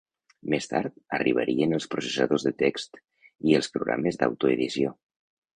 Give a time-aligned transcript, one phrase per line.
[0.53, 2.99] Més tard arribarien els processadors de text
[3.51, 4.99] i els programes d'autoedició.